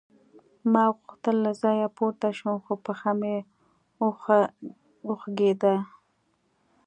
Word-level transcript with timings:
ما 0.71 0.83
غوښتل 0.97 1.35
له 1.45 1.51
ځایه 1.61 1.87
پورته 1.97 2.27
شم 2.37 2.55
خو 2.65 2.73
پښه 2.85 3.11
مې 3.19 3.35
خوږېده 5.19 5.75